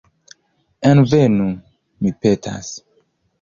[0.91, 1.45] Envenu,
[2.07, 2.73] mi petas.